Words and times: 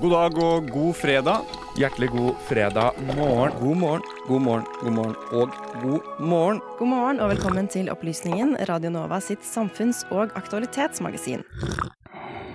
God 0.00 0.14
dag 0.14 0.36
og 0.40 0.68
god 0.72 0.94
fredag. 0.96 1.48
Hjertelig 1.76 2.06
god 2.14 2.36
fredag 2.48 2.96
morgen. 3.18 3.52
God 3.60 3.76
morgen, 3.76 4.04
god 4.24 4.40
morgen, 4.40 4.64
god 4.80 4.92
morgen 4.96 5.16
og 5.28 5.50
god 5.82 6.06
morgen. 6.24 6.60
God 6.78 6.88
morgen 6.88 7.20
og 7.20 7.28
velkommen 7.34 7.68
til 7.68 7.90
Opplysningen, 7.92 8.54
Radio 8.68 8.88
Nova 8.94 9.18
sitt 9.20 9.44
samfunns- 9.44 10.06
og 10.08 10.32
aktualitetsmagasin. 10.40 11.44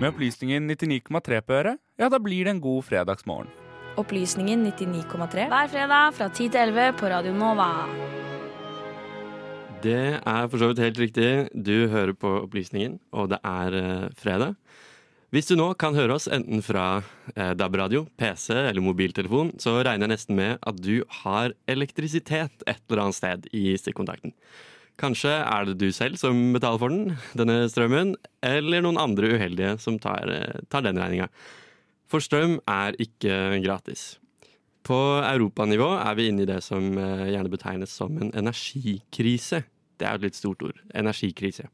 Med 0.00 0.08
opplysningen 0.08 0.66
99,3 0.72 1.38
på 1.46 1.54
øret, 1.60 1.78
ja, 1.98 2.08
da 2.08 2.18
blir 2.18 2.48
det 2.48 2.56
en 2.56 2.60
god 2.64 2.82
fredagsmorgen. 2.88 3.52
Opplysningen 3.96 4.66
99,3 4.66 5.46
hver 5.46 5.70
fredag 5.70 6.16
fra 6.18 6.28
10 6.28 6.48
til 6.48 6.60
11 6.64 6.98
på 6.98 7.12
Radio 7.14 7.36
Nova. 7.36 7.70
Det 9.86 10.18
er 10.18 10.50
for 10.50 10.58
så 10.58 10.72
vidt 10.72 10.82
helt 10.82 10.98
riktig. 10.98 11.30
Du 11.54 11.86
hører 11.94 12.12
på 12.12 12.40
Opplysningen, 12.42 12.98
og 13.12 13.30
det 13.30 13.38
er 13.44 13.78
eh, 13.84 14.10
fredag. 14.18 14.58
Hvis 15.34 15.48
du 15.50 15.56
nå 15.58 15.72
kan 15.74 15.96
høre 15.98 16.14
oss 16.14 16.28
enten 16.30 16.60
fra 16.62 17.00
eh, 17.34 17.50
DAB-radio, 17.58 18.04
PC 18.18 18.52
eller 18.54 18.84
mobiltelefon, 18.84 19.56
så 19.58 19.80
regner 19.80 20.06
jeg 20.06 20.12
nesten 20.14 20.38
med 20.38 20.60
at 20.62 20.78
du 20.78 21.00
har 21.24 21.54
elektrisitet 21.66 22.62
et 22.62 22.82
eller 22.86 23.02
annet 23.02 23.18
sted 23.18 23.48
i 23.50 23.72
stikkontakten. 23.80 24.36
Kanskje 24.96 25.32
er 25.42 25.66
det 25.66 25.74
du 25.80 25.90
selv 25.92 26.16
som 26.20 26.54
betaler 26.54 26.80
for 26.80 26.94
den, 26.94 27.16
denne 27.36 27.66
strømmen, 27.68 28.14
eller 28.46 28.84
noen 28.86 29.00
andre 29.02 29.34
uheldige 29.34 29.74
som 29.82 29.98
tar, 30.00 30.30
eh, 30.30 30.62
tar 30.70 30.86
den 30.86 31.02
regninga. 31.02 31.26
For 32.06 32.22
strøm 32.22 32.60
er 32.70 32.94
ikke 33.02 33.58
gratis. 33.66 34.20
På 34.86 35.18
europanivå 35.26 35.90
er 35.98 36.14
vi 36.14 36.28
inne 36.30 36.46
i 36.46 36.48
det 36.48 36.60
som 36.62 36.86
eh, 37.02 37.32
gjerne 37.34 37.50
betegnes 37.50 37.98
som 37.98 38.14
en 38.22 38.30
energikrise. 38.30 39.64
Det 39.98 40.06
er 40.06 40.20
et 40.20 40.28
litt 40.28 40.38
stort 40.38 40.62
ord. 40.62 40.78
Energikrise. 40.94 41.66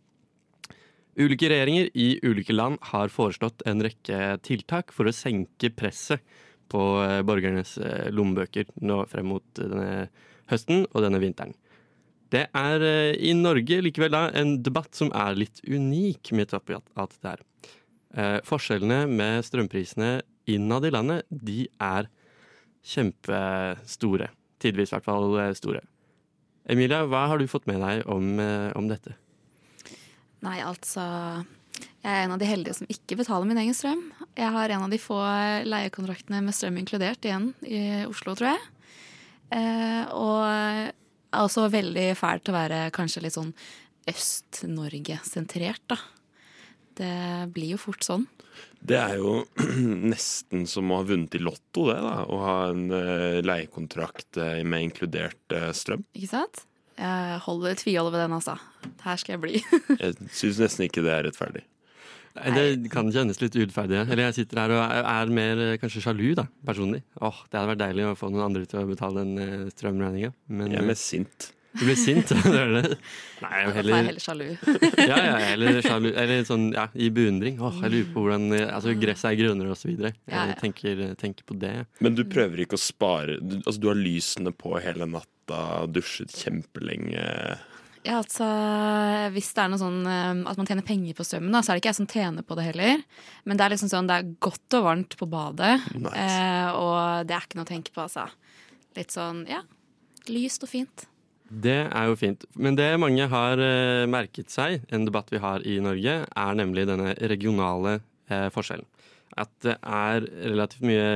Ulike 1.21 1.51
regjeringer 1.51 1.91
i 1.93 2.15
ulike 2.25 2.55
land 2.55 2.79
har 2.89 3.13
foreslått 3.13 3.61
en 3.69 3.85
rekke 3.85 4.39
tiltak 4.47 4.95
for 4.97 5.09
å 5.09 5.13
senke 5.13 5.69
presset 5.77 6.23
på 6.73 6.81
eh, 7.05 7.21
borgernes 7.27 7.75
eh, 7.77 8.09
lommebøker 8.15 8.71
nå 8.81 9.03
frem 9.11 9.29
mot 9.35 9.45
denne 9.59 10.07
høsten 10.49 10.87
og 10.89 11.05
denne 11.05 11.21
vinteren. 11.21 11.53
Det 12.33 12.47
er 12.57 12.85
eh, 12.87 13.13
i 13.29 13.35
Norge 13.37 13.83
likevel 13.85 14.15
da 14.15 14.23
en 14.41 14.57
debatt 14.65 14.97
som 14.97 15.13
er 15.13 15.37
litt 15.37 15.61
unik 15.69 16.33
med 16.33 16.47
midt 16.47 16.57
på 16.65 16.81
at 16.81 17.19
det 17.21 17.37
er 17.37 17.49
Forskjellene 18.45 19.07
med 19.09 19.39
strømprisene 19.47 20.19
innad 20.53 20.85
i 20.85 20.91
landet, 20.93 21.25
de 21.31 21.63
er 21.81 22.11
kjempestore. 22.85 24.27
Tidvis 24.61 24.93
i 24.93 24.97
hvert 24.99 25.07
fall 25.07 25.39
store. 25.57 25.81
Emilia, 26.69 27.07
hva 27.09 27.23
har 27.31 27.41
du 27.41 27.49
fått 27.49 27.65
med 27.71 27.81
deg 27.81 28.05
om, 28.13 28.37
om 28.77 28.91
dette? 28.91 29.17
Nei, 30.43 30.59
altså 30.67 31.03
Jeg 32.03 32.11
er 32.11 32.25
en 32.25 32.35
av 32.35 32.41
de 32.43 32.49
heldige 32.49 32.81
som 32.81 32.91
ikke 32.91 33.19
betaler 33.21 33.49
min 33.49 33.61
egen 33.63 33.77
strøm. 33.77 34.03
Jeg 34.39 34.51
har 34.55 34.75
en 34.75 34.87
av 34.87 34.93
de 34.93 34.99
få 35.01 35.19
leiekontraktene 35.69 36.43
med 36.45 36.57
strøm 36.57 36.81
inkludert 36.81 37.25
igjen 37.27 37.53
i 37.63 38.03
Oslo, 38.09 38.35
tror 38.39 38.53
jeg. 38.53 38.65
Eh, 39.53 40.03
og 40.17 40.93
er 41.33 41.45
også 41.45 41.69
veldig 41.73 42.13
fælt 42.19 42.51
å 42.51 42.57
være 42.57 42.83
kanskje 42.95 43.25
litt 43.25 43.37
sånn 43.37 43.53
Øst-Norge-sentrert, 44.11 45.85
da. 45.93 45.99
Det 46.99 47.13
blir 47.55 47.77
jo 47.77 47.81
fort 47.81 48.05
sånn. 48.05 48.27
Det 48.83 48.99
er 48.99 49.21
jo 49.21 49.39
nesten 50.13 50.67
som 50.69 50.91
å 50.91 51.01
ha 51.01 51.07
vunnet 51.09 51.37
i 51.39 51.43
Lotto, 51.43 51.87
det, 51.89 52.01
da. 52.03 52.17
Å 52.27 52.41
ha 52.43 52.57
en 52.73 52.85
uh, 52.91 53.39
leiekontrakt 53.45 54.41
uh, 54.43 54.59
med 54.67 54.89
inkludert 54.89 55.57
uh, 55.57 55.71
strøm. 55.77 56.05
Ikke 56.19 56.33
sant? 56.35 56.65
Jeg 56.99 57.39
holder 57.47 57.79
tviholder 57.81 58.15
ved 58.15 58.25
den, 58.27 58.39
altså. 58.39 58.57
Her 59.03 59.21
skal 59.21 59.37
jeg 59.37 59.43
bli. 59.45 59.63
jeg 60.03 60.17
syns 60.31 60.61
nesten 60.63 60.89
ikke 60.89 61.05
det 61.05 61.15
er 61.15 61.29
rettferdig. 61.29 61.65
Det 62.33 62.91
kan 62.93 63.11
kjennes 63.13 63.41
litt 63.43 63.57
urettferdig. 63.57 64.05
Eller 64.07 64.29
jeg 64.31 64.39
sitter 64.41 64.63
her 64.63 64.73
og 64.73 64.83
er, 64.83 65.09
er 65.13 65.33
mer 65.37 65.65
eh, 65.67 65.79
kanskje 65.81 66.05
sjalu, 66.07 66.31
da, 66.39 66.47
personlig. 66.67 67.03
Åh, 67.21 67.43
Det 67.51 67.59
hadde 67.59 67.73
vært 67.75 67.83
deilig 67.85 68.07
å 68.09 68.15
få 68.19 68.31
noen 68.33 68.47
andre 68.49 68.69
til 68.69 68.81
å 68.81 68.87
betale 68.89 69.25
den 69.25 69.35
uh, 69.67 69.73
strømregninga. 69.75 70.33
Jeg 70.63 70.79
er 70.81 70.89
mest 70.89 71.11
sint. 71.13 71.53
Du 71.73 71.87
blir 71.87 71.97
sint? 71.97 72.29
det 72.53 72.57
er 72.57 72.73
det. 72.75 72.97
Nei, 73.41 73.53
jeg 73.53 73.75
heller, 73.79 73.93
jeg 73.93 74.09
heller 74.09 74.25
sjalu. 74.25 74.47
ja, 75.11 75.19
ja, 75.25 75.37
eller 75.53 75.79
sjalu. 75.85 76.09
Eller 76.23 76.43
sånn, 76.49 76.67
ja, 76.77 76.87
i 76.93 77.09
beundring. 77.15 77.61
Åh, 77.61 77.79
jeg 77.85 77.95
lurer 77.95 78.11
på 78.15 78.25
hvordan 78.25 78.57
Altså, 78.63 78.97
gresset 79.01 79.31
er 79.33 79.39
grønnere, 79.41 79.73
og 79.73 79.81
så 79.81 79.89
videre. 79.89 80.13
Jeg 80.25 80.37
ja, 80.37 80.47
ja. 80.53 80.57
Tenker, 80.61 81.05
tenker, 81.21 81.47
på 81.49 81.57
det. 81.61 81.75
Men 82.05 82.17
du 82.17 82.25
prøver 82.29 82.65
ikke 82.65 82.81
å 82.81 82.83
spare 82.83 83.39
du, 83.41 83.59
Altså, 83.63 83.79
du 83.81 83.89
har 83.93 84.01
lysene 84.01 84.53
på 84.57 84.77
hele 84.85 85.09
natta, 85.09 85.32
dusjet 85.93 86.35
kjempelenge. 86.37 87.25
Ja, 88.03 88.17
altså 88.19 88.47
Hvis 89.35 89.53
det 89.55 89.63
er 89.63 89.71
noe 89.71 89.81
sånn 89.81 90.01
eh, 90.11 90.43
at 90.51 90.59
man 90.59 90.67
tjener 90.67 90.87
penger 90.87 91.15
på 91.19 91.27
strømmen, 91.27 91.53
da, 91.55 91.63
så 91.63 91.73
er 91.73 91.79
det 91.79 91.85
ikke 91.85 91.93
jeg 91.93 92.01
som 92.01 92.11
tjener 92.11 92.47
på 92.47 92.57
det 92.59 92.67
heller. 92.73 93.05
Men 93.47 93.59
det 93.59 93.67
er 93.67 93.75
liksom 93.75 93.93
sånn, 93.93 94.11
det 94.11 94.19
er 94.19 94.33
godt 94.43 94.79
og 94.79 94.89
varmt 94.89 95.17
på 95.21 95.29
badet, 95.31 95.77
nice. 95.95 96.17
eh, 96.19 96.71
og 96.75 97.29
det 97.29 97.37
er 97.37 97.47
ikke 97.47 97.61
noe 97.61 97.69
å 97.69 97.73
tenke 97.73 97.95
på, 97.95 98.03
altså. 98.09 98.27
Litt 98.99 99.15
sånn, 99.15 99.45
ja. 99.51 99.63
Lyst 100.31 100.67
og 100.67 100.73
fint. 100.73 101.07
Det 101.53 101.79
er 101.85 102.09
jo 102.09 102.17
fint. 102.17 102.45
Men 102.57 102.77
det 102.79 102.89
mange 103.01 103.27
har 103.29 103.61
eh, 103.61 104.09
merket 104.11 104.51
seg, 104.53 104.83
en 104.91 105.07
debatt 105.07 105.31
vi 105.33 105.41
har 105.43 105.65
i 105.69 105.79
Norge, 105.85 106.23
er 106.27 106.59
nemlig 106.59 106.89
denne 106.89 107.13
regionale 107.31 108.01
eh, 108.33 108.49
forskjellen. 108.55 108.89
At 109.39 109.53
det 109.65 109.79
er 109.81 110.27
relativt 110.53 110.85
mye, 110.87 111.09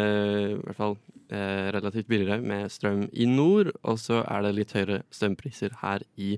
i 0.55 0.59
hvert 0.63 0.79
fall 0.79 0.97
eh, 1.31 1.69
relativt 1.77 2.09
billigere 2.09 2.41
med 2.41 2.73
strøm 2.73 3.07
i 3.13 3.29
nord, 3.29 3.73
og 3.83 4.01
så 4.01 4.23
er 4.25 4.47
det 4.47 4.57
litt 4.57 4.75
høyere 4.77 5.03
strømpriser 5.15 5.79
her 5.83 6.05
i 6.17 6.37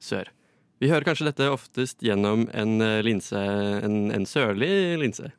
sør. 0.00 0.30
Vi 0.78 0.90
hører 0.92 1.08
kanskje 1.08 1.26
dette 1.26 1.50
oftest 1.50 2.04
gjennom 2.06 2.46
en 2.54 2.80
eh, 2.84 3.00
linse, 3.06 3.38
en, 3.38 4.08
en 4.14 4.26
sørlig 4.28 4.70
linse. 5.02 5.32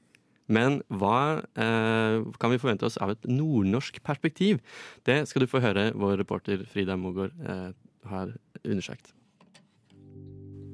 Men 0.50 0.79
hva 0.89 1.45
eh, 1.61 2.25
kan 2.41 2.51
vi 2.51 2.59
forvente 2.59 2.88
oss 2.88 2.97
av 2.97 3.13
et 3.13 3.29
nordnorsk 3.29 4.01
perspektiv? 4.03 4.59
Det 5.06 5.21
skal 5.29 5.45
du 5.45 5.51
få 5.51 5.61
høre 5.63 5.91
vår 5.94 6.17
reporter 6.23 6.66
Frida 6.67 6.97
Mogård 6.97 7.35
eh, 7.45 7.69
har 8.09 8.33
undersøkt. 8.66 9.13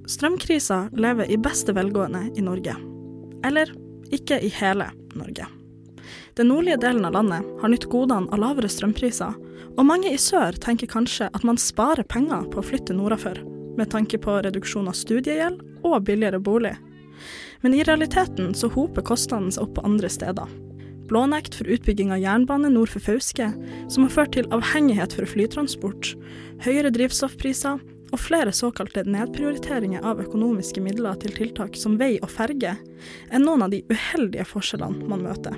Strømkrisa 0.10 0.86
lever 0.96 1.30
i 1.34 1.38
beste 1.42 1.74
velgående 1.76 2.28
i 2.38 2.46
Norge. 2.46 2.78
Eller 3.46 3.74
ikke 4.14 4.40
i 4.44 4.52
hele 4.54 4.90
Norge. 5.16 5.48
Den 6.36 6.50
nordlige 6.52 6.82
delen 6.84 7.06
av 7.08 7.16
landet 7.16 7.48
har 7.62 7.72
nytt 7.72 7.88
godene 7.92 8.28
av 8.34 8.42
lavere 8.42 8.70
strømpriser, 8.70 9.36
og 9.76 9.88
mange 9.88 10.12
i 10.12 10.20
sør 10.20 10.56
tenker 10.62 10.90
kanskje 10.92 11.30
at 11.32 11.46
man 11.48 11.60
sparer 11.60 12.08
penger 12.08 12.46
på 12.52 12.60
å 12.60 12.66
flytte 12.66 12.96
nordafor 12.96 13.40
med 13.76 13.90
tanke 13.92 14.20
på 14.22 14.38
reduksjon 14.44 14.88
av 14.92 14.96
studiegjeld 14.96 15.62
og 15.84 16.04
billigere 16.08 16.40
bolig. 16.40 16.76
Men 17.64 17.76
i 17.76 17.84
realiteten 17.88 18.54
så 18.56 18.70
hoper 18.72 19.06
kostnadene 19.08 19.56
seg 19.56 19.66
opp 19.66 19.76
på 19.78 19.86
andre 19.88 20.12
steder. 20.12 20.52
Blånekt 21.10 21.56
for 21.58 21.70
utbygging 21.70 22.12
av 22.14 22.22
jernbane 22.24 22.72
nord 22.74 22.90
for 22.90 23.04
Fauske, 23.04 23.52
som 23.92 24.06
har 24.06 24.14
ført 24.14 24.34
til 24.36 24.48
avhengighet 24.56 25.14
for 25.14 25.30
flytransport, 25.30 26.16
høyere 26.66 26.92
drivstoffpriser 26.94 27.82
og 28.14 28.22
flere 28.22 28.54
såkalte 28.56 29.06
nedprioriteringer 29.10 30.06
av 30.06 30.22
økonomiske 30.24 30.82
midler 30.84 31.18
til 31.22 31.34
tiltak 31.36 31.78
som 31.80 31.98
vei 32.02 32.16
og 32.22 32.32
ferge, 32.32 32.76
er 32.76 33.44
noen 33.44 33.66
av 33.66 33.74
de 33.74 33.84
uheldige 33.92 34.46
forskjellene 34.50 35.10
man 35.10 35.26
møter. 35.26 35.58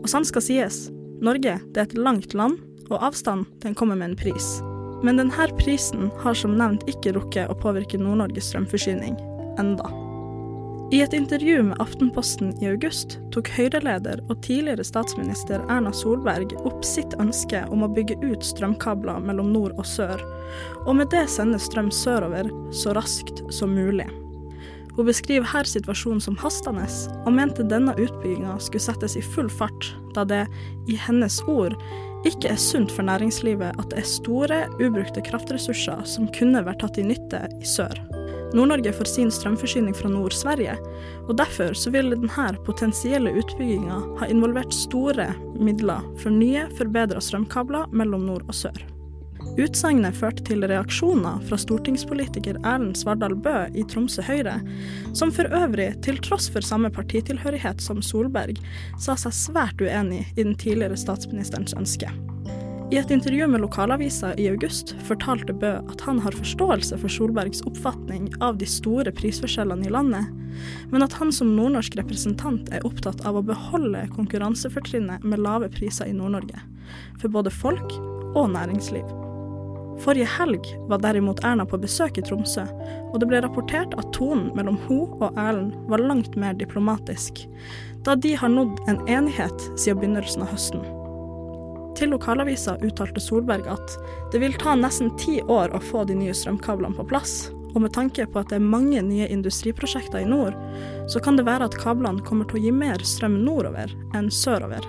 Og 0.00 0.08
sant 0.10 0.28
skal 0.28 0.44
sies, 0.44 0.88
Norge 1.20 1.58
er 1.60 1.82
et 1.82 1.96
langt 1.96 2.34
land, 2.36 2.60
og 2.90 3.02
avstand 3.06 3.46
den 3.62 3.76
kommer 3.78 3.98
med 3.98 4.12
en 4.12 4.20
pris. 4.20 4.58
Men 5.04 5.20
denne 5.20 5.48
prisen 5.60 6.10
har 6.20 6.36
som 6.36 6.56
nevnt 6.58 6.86
ikke 6.90 7.14
rukket 7.16 7.48
å 7.48 7.58
påvirke 7.60 8.00
Nord-Norges 8.00 8.52
strømforsyning. 8.52 9.16
Enda. 9.60 9.99
I 10.92 11.02
et 11.02 11.12
intervju 11.12 11.62
med 11.62 11.80
Aftenposten 11.80 12.48
i 12.62 12.66
august 12.66 13.20
tok 13.30 13.46
Høyre-leder 13.54 14.24
og 14.26 14.40
tidligere 14.42 14.82
statsminister 14.82 15.62
Erna 15.70 15.92
Solberg 15.94 16.56
opp 16.66 16.82
sitt 16.82 17.14
ønske 17.22 17.60
om 17.70 17.84
å 17.86 17.90
bygge 17.94 18.16
ut 18.24 18.42
strømkabler 18.42 19.22
mellom 19.22 19.52
nord 19.54 19.76
og 19.78 19.86
sør, 19.86 20.18
og 20.88 20.96
med 20.98 21.12
det 21.14 21.28
sende 21.30 21.60
strøm 21.62 21.92
sørover 21.94 22.50
så 22.74 22.96
raskt 22.98 23.44
som 23.54 23.76
mulig. 23.78 24.08
Hun 24.96 25.06
beskriver 25.06 25.46
her 25.52 25.70
situasjonen 25.70 26.24
som 26.26 26.38
hastende, 26.42 26.88
og 27.22 27.36
mente 27.38 27.68
denne 27.70 27.94
utbygginga 27.94 28.58
skulle 28.58 28.82
settes 28.82 29.14
i 29.14 29.22
full 29.22 29.46
fart, 29.60 29.92
da 30.18 30.26
det, 30.26 30.42
i 30.90 30.98
hennes 30.98 31.38
ord, 31.46 31.78
ikke 32.26 32.50
er 32.50 32.58
sunt 32.58 32.90
for 32.90 33.06
næringslivet 33.06 33.78
at 33.78 33.94
det 33.94 34.02
er 34.02 34.10
store, 34.10 34.64
ubrukte 34.82 35.22
kraftressurser 35.30 36.02
som 36.02 36.26
kunne 36.34 36.66
vært 36.66 36.82
tatt 36.82 36.98
i 36.98 37.06
nytte 37.06 37.46
i 37.62 37.76
sør. 37.78 37.94
Nord-Norge 38.54 38.92
får 38.92 39.10
sin 39.10 39.30
strømforsyning 39.30 39.94
fra 39.94 40.10
Nord-Sverige, 40.10 40.76
og 41.28 41.36
derfor 41.38 41.74
så 41.78 41.92
ville 41.94 42.18
denne 42.18 42.48
potensielle 42.66 43.32
utbygginga 43.38 43.98
ha 44.20 44.30
involvert 44.30 44.74
store 44.74 45.30
midler 45.60 46.06
for 46.22 46.34
nye, 46.34 46.66
forbedra 46.78 47.22
strømkabler 47.22 47.92
mellom 47.94 48.26
nord 48.26 48.48
og 48.48 48.56
sør. 48.64 48.80
Utsagnet 49.58 50.14
førte 50.16 50.44
til 50.46 50.64
reaksjoner 50.68 51.40
fra 51.48 51.58
stortingspolitiker 51.58 52.60
Erlend 52.60 52.98
Svardal 53.00 53.34
Bø 53.34 53.54
i 53.74 53.84
Tromsø 53.88 54.22
Høyre, 54.24 54.58
som 55.16 55.32
for 55.34 55.50
øvrig, 55.56 55.92
til 56.04 56.20
tross 56.22 56.50
for 56.52 56.64
samme 56.64 56.92
partitilhørighet 56.94 57.82
som 57.82 58.02
Solberg, 58.04 58.60
sa 59.00 59.18
seg 59.18 59.36
svært 59.36 59.82
uenig 59.82 60.26
i 60.36 60.42
den 60.44 60.54
tidligere 60.60 60.98
statsministerens 61.00 61.74
ønske. 61.78 62.12
I 62.90 62.96
et 62.96 63.10
intervju 63.10 63.46
med 63.46 63.60
lokalavisa 63.60 64.34
i 64.34 64.48
august 64.48 64.96
fortalte 65.06 65.54
Bø 65.54 65.76
at 65.78 66.00
han 66.02 66.18
har 66.24 66.34
forståelse 66.34 66.96
for 66.98 67.12
Solbergs 67.14 67.62
oppfatning 67.62 68.26
av 68.42 68.58
de 68.58 68.66
store 68.66 69.12
prisforskjellene 69.14 69.86
i 69.86 69.92
landet, 69.94 70.26
men 70.90 71.06
at 71.06 71.14
han 71.20 71.30
som 71.30 71.52
nordnorsk 71.54 71.94
representant 72.00 72.66
er 72.74 72.82
opptatt 72.88 73.22
av 73.22 73.38
å 73.38 73.44
beholde 73.46 74.02
konkurransefortrinnet 74.16 75.22
med 75.22 75.38
lave 75.38 75.70
priser 75.70 76.10
i 76.10 76.18
Nord-Norge, 76.18 76.58
for 77.22 77.30
både 77.30 77.54
folk 77.54 77.94
og 78.34 78.50
næringsliv. 78.58 79.06
Forrige 80.02 80.26
helg 80.34 80.66
var 80.90 81.06
derimot 81.06 81.46
Erna 81.46 81.62
på 81.70 81.78
besøk 81.78 82.18
i 82.18 82.26
Tromsø, 82.26 82.66
og 83.12 83.20
det 83.22 83.30
ble 83.30 83.44
rapportert 83.46 83.94
at 84.02 84.10
tonen 84.16 84.48
mellom 84.58 84.82
hun 84.88 85.12
og 85.20 85.38
Erlend 85.38 85.76
var 85.92 86.02
langt 86.02 86.34
mer 86.34 86.58
diplomatisk, 86.58 87.44
da 88.02 88.18
de 88.18 88.34
har 88.34 88.50
nådd 88.50 88.80
en 88.90 89.04
enighet 89.06 89.70
siden 89.76 90.02
begynnelsen 90.02 90.42
av 90.42 90.56
høsten. 90.56 90.82
Til 91.98 92.12
lokalavisa 92.14 92.76
uttalte 92.84 93.20
Solberg 93.22 93.66
at 93.70 93.96
det 94.32 94.40
vil 94.42 94.54
ta 94.60 94.76
nesten 94.78 95.10
ti 95.20 95.40
år 95.42 95.74
å 95.74 95.82
få 95.82 96.04
de 96.08 96.16
nye 96.16 96.34
strømkablene 96.36 96.96
på 96.96 97.08
plass, 97.10 97.50
og 97.74 97.82
med 97.84 97.92
tanke 97.94 98.26
på 98.26 98.40
at 98.40 98.50
det 98.50 98.58
er 98.58 98.70
mange 98.72 99.02
nye 99.04 99.28
industriprosjekter 99.30 100.24
i 100.24 100.30
nord, 100.30 100.56
så 101.10 101.22
kan 101.22 101.38
det 101.38 101.46
være 101.46 101.68
at 101.68 101.78
kablene 101.82 102.24
kommer 102.26 102.48
til 102.50 102.58
å 102.58 102.64
gi 102.64 102.72
mer 102.74 103.04
strøm 103.06 103.40
nordover 103.44 103.92
enn 104.16 104.30
sørover. 104.32 104.86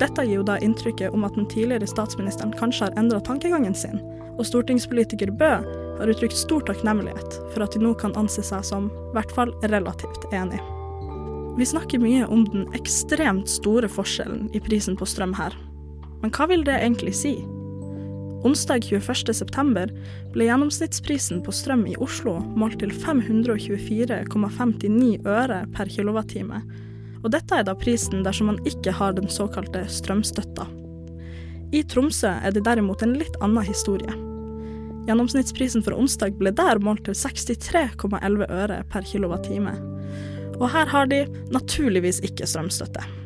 Dette 0.00 0.24
gir 0.26 0.40
jo 0.40 0.46
da 0.46 0.58
inntrykket 0.58 1.14
om 1.14 1.24
at 1.26 1.36
den 1.38 1.46
tidligere 1.50 1.86
statsministeren 1.86 2.54
kanskje 2.58 2.88
har 2.88 2.98
endra 2.98 3.20
tankegangen 3.22 3.76
sin, 3.78 4.00
og 4.38 4.46
stortingspolitiker 4.48 5.30
Bø 5.38 5.54
har 5.98 6.10
uttrykt 6.10 6.36
stor 6.36 6.64
takknemlighet 6.66 7.38
for 7.52 7.64
at 7.64 7.76
de 7.76 7.82
nå 7.84 7.92
kan 8.00 8.16
anse 8.18 8.42
seg 8.46 8.64
som 8.66 8.88
i 8.90 9.16
hvert 9.16 9.34
fall 9.36 9.52
relativt 9.70 10.26
enig. 10.34 10.58
Vi 11.58 11.68
snakker 11.68 12.00
mye 12.00 12.26
om 12.32 12.46
den 12.48 12.64
ekstremt 12.74 13.50
store 13.50 13.90
forskjellen 13.92 14.48
i 14.56 14.62
prisen 14.64 14.96
på 14.96 15.06
strøm 15.06 15.36
her. 15.36 15.52
Men 16.22 16.30
hva 16.30 16.46
vil 16.50 16.62
det 16.66 16.78
egentlig 16.78 17.14
si? 17.18 17.34
Onsdag 18.42 18.90
21.9 18.90 19.94
ble 20.34 20.46
gjennomsnittsprisen 20.48 21.44
på 21.46 21.52
strøm 21.54 21.84
i 21.86 21.94
Oslo 22.02 22.40
målt 22.58 22.80
til 22.82 22.90
524,59 22.90 25.22
øre 25.30 25.62
per 25.76 25.86
kilowattime, 25.90 26.58
og 27.22 27.28
dette 27.34 27.52
er 27.54 27.64
da 27.68 27.74
prisen 27.78 28.24
dersom 28.26 28.46
man 28.50 28.58
ikke 28.66 28.92
har 28.98 29.12
den 29.14 29.28
såkalte 29.30 29.80
strømstøtta. 29.86 30.66
I 31.72 31.80
Tromsø 31.88 32.28
er 32.34 32.50
det 32.52 32.66
derimot 32.66 33.02
en 33.06 33.18
litt 33.20 33.36
annen 33.40 33.64
historie. 33.64 34.12
Gjennomsnittsprisen 35.06 35.82
for 35.86 35.92
onsdag 35.98 36.32
ble 36.38 36.50
der 36.54 36.78
målt 36.82 37.04
til 37.06 37.14
63,11 37.18 38.50
øre 38.50 38.84
per 38.90 39.02
kilowattime. 39.06 39.74
Og 40.58 40.70
her 40.74 40.86
har 40.90 41.06
de 41.10 41.26
naturligvis 41.54 42.20
ikke 42.26 42.46
strømstøtte. 42.46 43.21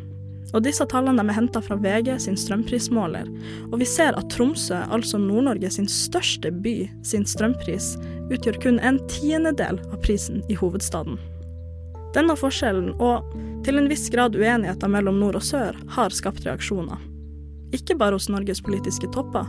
Og 0.54 0.62
disse 0.62 0.84
tallene 0.88 1.24
er 1.26 1.36
henta 1.36 1.60
fra 1.64 1.76
VG 1.80 2.12
sin 2.22 2.36
strømprismåler, 2.38 3.26
og 3.72 3.80
vi 3.80 3.88
ser 3.88 4.16
at 4.18 4.28
Tromsø, 4.32 4.78
altså 4.94 5.18
Nord-Norge 5.18 5.70
sin 5.74 5.88
største 5.90 6.52
by, 6.62 6.76
sin 7.06 7.26
strømpris 7.26 7.94
utgjør 8.30 8.60
kun 8.62 8.78
en 8.78 9.00
tiendedel 9.10 9.80
av 9.90 9.98
prisen 10.04 10.44
i 10.52 10.58
hovedstaden. 10.58 11.18
Denne 12.14 12.36
forskjellen, 12.38 12.94
og 13.02 13.26
til 13.66 13.80
en 13.80 13.90
viss 13.90 14.06
grad 14.12 14.38
uenigheter 14.38 14.88
mellom 14.88 15.18
nord 15.20 15.36
og 15.40 15.44
sør, 15.44 15.76
har 15.96 16.14
skapt 16.14 16.46
reaksjoner. 16.46 17.02
Ikke 17.74 17.96
bare 17.98 18.16
hos 18.16 18.30
Norges 18.30 18.62
politiske 18.64 19.10
topper, 19.12 19.48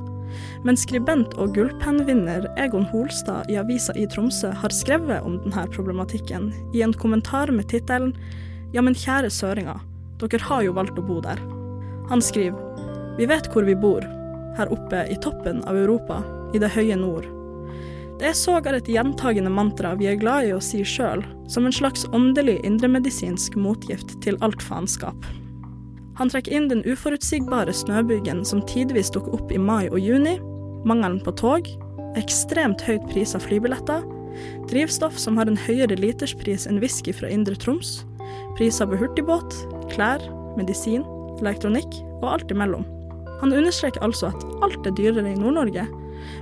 men 0.66 0.76
skribent 0.80 1.38
og 1.40 1.54
gullpennvinner 1.56 2.50
Egon 2.60 2.88
Holstad 2.92 3.48
i 3.52 3.60
avisa 3.62 3.94
i 3.96 4.08
Tromsø 4.12 4.52
har 4.52 4.74
skrevet 4.76 5.24
om 5.24 5.38
denne 5.46 5.64
problematikken 5.72 6.50
i 6.76 6.84
en 6.84 6.96
kommentar 6.98 7.54
med 7.54 7.70
tittelen 7.72 8.16
Ja, 8.76 8.82
men 8.84 8.98
kjære 9.00 9.30
søringer, 9.32 9.80
dere 10.22 10.50
har 10.50 10.66
jo 10.66 10.76
valgt 10.78 11.00
å 11.00 11.06
bo 11.06 11.20
der. 11.22 11.42
Han 12.10 12.24
skriver 12.24 13.18
Vi 13.18 13.26
vet 13.30 13.50
hvor 13.54 13.66
vi 13.68 13.76
bor, 13.76 14.06
her 14.58 14.72
oppe 14.74 15.06
i 15.10 15.18
toppen 15.22 15.64
av 15.70 15.78
Europa, 15.78 16.22
i 16.54 16.62
det 16.62 16.72
høye 16.74 16.96
nord. 16.98 17.26
Det 18.18 18.32
er 18.32 18.38
sågar 18.38 18.74
et 18.74 18.88
gjentagende 18.90 19.52
mantra 19.54 19.94
vi 19.98 20.08
er 20.10 20.18
glad 20.18 20.48
i 20.48 20.54
å 20.56 20.62
si 20.64 20.82
sjøl, 20.82 21.22
som 21.48 21.68
en 21.68 21.76
slags 21.76 22.08
åndelig 22.18 22.58
indremedisinsk 22.66 23.58
motgift 23.62 24.16
til 24.26 24.40
alt 24.42 24.64
faenskap. 24.66 25.28
Han 26.18 26.32
trekker 26.34 26.56
inn 26.58 26.66
den 26.72 26.82
uforutsigbare 26.90 27.74
snøbygen 27.78 28.42
som 28.46 28.64
tidvis 28.66 29.12
dukker 29.14 29.38
opp 29.38 29.54
i 29.54 29.62
mai 29.62 29.86
og 29.92 30.00
juni, 30.02 30.40
mangelen 30.90 31.20
på 31.22 31.36
tog, 31.38 31.70
ekstremt 32.18 32.82
høyt 32.88 33.06
pris 33.12 33.36
av 33.38 33.46
flybilletter, 33.46 34.02
drivstoff 34.72 35.18
som 35.22 35.38
har 35.38 35.50
en 35.50 35.60
høyere 35.68 35.98
literspris 36.02 36.66
enn 36.70 36.82
whisky 36.82 37.14
fra 37.14 37.30
Indre 37.30 37.58
Troms, 37.62 38.00
priser 38.58 38.90
på 38.90 38.98
hurtigbåt, 38.98 39.54
klær, 39.94 40.24
medisin, 40.58 41.06
elektronikk 41.42 42.00
og 42.22 42.30
alt 42.36 42.54
imellom. 42.54 42.86
Han 43.42 43.54
understreker 43.54 44.04
altså 44.06 44.32
at 44.32 44.46
alt 44.66 44.88
er 44.88 44.96
dyrere 44.98 45.34
i 45.34 45.38
Nord-Norge, 45.38 45.86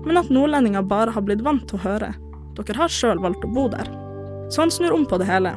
men 0.06 0.20
at 0.20 0.32
nordlendinger 0.32 0.86
bare 0.88 1.12
har 1.12 1.26
blitt 1.26 1.44
vant 1.44 1.68
til 1.68 1.80
å 1.80 1.84
høre 1.84 2.14
dere 2.64 2.80
har 2.80 2.92
sjøl 2.92 3.20
valgt 3.24 3.44
å 3.46 3.52
bo 3.52 3.68
der. 3.72 3.90
Så 4.54 4.64
han 4.64 4.72
snur 4.72 4.96
om 4.96 5.06
på 5.10 5.20
det 5.20 5.28
hele. 5.30 5.54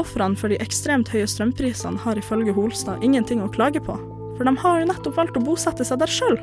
Ofrene 0.00 0.38
for 0.38 0.52
de 0.52 0.60
ekstremt 0.62 1.10
høye 1.12 1.26
strømprisene 1.28 2.00
har 2.04 2.20
ifølge 2.20 2.54
Holstad 2.56 3.02
ingenting 3.04 3.42
å 3.42 3.50
klage 3.52 3.82
på, 3.84 3.96
for 4.36 4.48
de 4.48 4.54
har 4.62 4.80
jo 4.80 4.88
nettopp 4.88 5.18
valgt 5.18 5.38
å 5.40 5.44
bosette 5.44 5.84
seg 5.84 6.00
der 6.00 6.12
sjøl. 6.12 6.38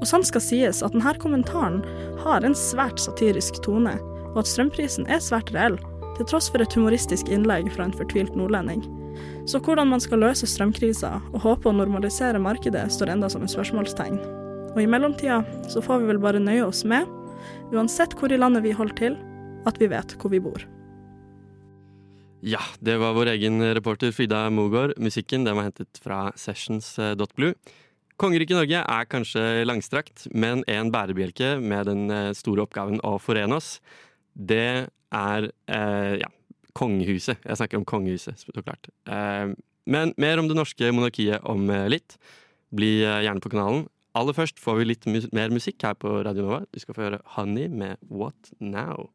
Og 0.00 0.08
sant 0.08 0.26
skal 0.26 0.42
sies 0.42 0.82
at 0.82 0.96
denne 0.96 1.14
kommentaren 1.22 1.82
har 2.24 2.42
en 2.42 2.56
svært 2.58 2.98
satirisk 3.02 3.60
tone, 3.62 3.94
og 4.32 4.42
at 4.42 4.50
strømprisen 4.50 5.06
er 5.12 5.22
svært 5.22 5.52
reell, 5.54 5.78
til 6.16 6.26
tross 6.28 6.50
for 6.50 6.62
et 6.62 6.74
humoristisk 6.74 7.30
innlegg 7.32 7.70
fra 7.74 7.86
en 7.86 7.94
fortvilt 7.94 8.34
nordlending. 8.38 8.82
Så 9.48 9.60
hvordan 9.62 9.90
man 9.90 10.02
skal 10.02 10.22
løse 10.22 10.48
strømkrisa 10.48 11.14
og 11.32 11.40
håpe 11.44 11.70
å 11.70 11.76
normalisere 11.76 12.40
markedet, 12.42 12.84
står 12.94 13.14
enda 13.14 13.30
som 13.32 13.44
et 13.44 13.52
spørsmålstegn. 13.52 14.20
Og 14.72 14.78
i 14.82 14.88
mellomtida 14.88 15.42
så 15.70 15.82
får 15.84 16.02
vi 16.02 16.12
vel 16.12 16.22
bare 16.22 16.42
nøye 16.42 16.64
oss 16.66 16.84
med, 16.88 17.08
uansett 17.74 18.14
hvor 18.18 18.32
i 18.32 18.38
landet 18.40 18.64
vi 18.64 18.76
holder 18.76 18.98
til, 19.00 19.18
at 19.68 19.78
vi 19.80 19.90
vet 19.92 20.16
hvor 20.18 20.32
vi 20.32 20.42
bor. 20.42 20.64
Ja, 22.42 22.62
det 22.82 22.96
var 22.98 23.14
vår 23.14 23.36
egen 23.36 23.62
reporter 23.76 24.10
Frida 24.10 24.48
Mogård. 24.50 24.96
Musikken 24.98 25.44
den 25.46 25.54
var 25.54 25.68
hentet 25.68 26.00
fra 26.02 26.24
sessions.blue. 26.34 27.54
Kongeriket 28.18 28.58
Norge 28.58 28.80
er 28.82 29.06
kanskje 29.10 29.62
langstrakt, 29.66 30.26
men 30.34 30.64
en 30.70 30.90
bærebjelke 30.94 31.56
med 31.62 31.88
den 31.90 32.10
eh, 32.10 32.32
store 32.36 32.66
oppgaven 32.66 33.00
å 33.06 33.16
forene 33.22 33.56
oss, 33.58 33.76
det 34.34 34.88
er 35.12 35.48
eh, 35.48 36.14
ja, 36.20 36.28
kongehuset. 36.78 37.40
Jeg 37.44 37.58
snakker 37.60 37.80
om 37.80 37.86
kongehuset, 37.88 38.38
så 38.40 38.64
klart. 38.64 38.90
Eh, 39.06 39.52
men 39.86 40.14
mer 40.20 40.40
om 40.40 40.48
det 40.48 40.56
norske 40.56 40.92
monarkiet 40.94 41.42
om 41.48 41.68
eh, 41.70 41.88
litt. 41.90 42.16
Bli 42.72 43.02
eh, 43.04 43.22
gjerne 43.26 43.42
på 43.42 43.52
kanalen. 43.52 43.86
Aller 44.18 44.36
først 44.36 44.60
får 44.60 44.78
vi 44.78 44.90
litt 44.90 45.08
mer 45.32 45.52
musikk 45.52 45.82
her 45.86 45.96
på 45.96 46.20
Radio 46.26 46.44
Nova. 46.44 46.62
Du 46.72 46.80
skal 46.82 46.96
få 46.96 47.06
høre 47.06 47.22
Honey 47.36 47.68
med 47.72 47.96
What 48.10 48.52
Now. 48.60 49.08